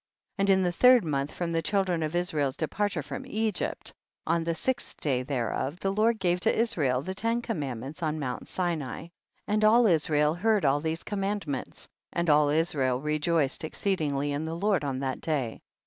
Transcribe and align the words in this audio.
6. 0.37 0.39
And 0.39 0.49
in 0.49 0.63
the 0.63 0.71
third 0.71 1.05
month 1.05 1.31
from 1.31 1.51
the 1.51 1.61
children 1.61 2.01
of 2.01 2.15
Israel's 2.15 2.57
departure 2.57 3.03
from 3.03 3.23
Egypt, 3.23 3.93
on 4.25 4.43
the 4.43 4.55
sixth 4.55 4.99
day 4.99 5.21
thereof, 5.21 5.79
the 5.79 5.93
Lord 5.93 6.17
gave 6.19 6.39
to 6.39 6.59
Israel 6.59 7.03
the 7.03 7.13
ten 7.13 7.39
com 7.39 7.59
mandments 7.61 8.01
on 8.01 8.17
mount 8.17 8.47
Sinai. 8.47 9.01
7. 9.01 9.11
And 9.47 9.63
all 9.63 9.85
Israel 9.85 10.33
heard 10.33 10.65
all 10.65 10.79
these 10.79 11.03
commandments, 11.03 11.87
and 12.11 12.31
all 12.31 12.49
Israel 12.49 12.99
rejoiced 12.99 13.63
exceedingly 13.63 14.31
in 14.31 14.45
the 14.45 14.55
Lord 14.55 14.83
on 14.83 14.97
that 15.01 15.21
day. 15.21 15.61